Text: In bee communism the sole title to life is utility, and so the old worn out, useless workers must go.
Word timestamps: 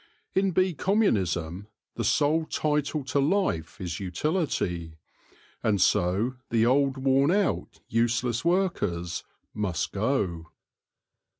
In 0.33 0.49
bee 0.49 0.73
communism 0.73 1.67
the 1.93 2.03
sole 2.03 2.45
title 2.45 3.03
to 3.03 3.19
life 3.19 3.79
is 3.79 3.99
utility, 3.99 4.97
and 5.61 5.79
so 5.79 6.37
the 6.49 6.65
old 6.65 6.97
worn 6.97 7.29
out, 7.29 7.81
useless 7.87 8.43
workers 8.43 9.23
must 9.53 9.91
go. 9.91 10.47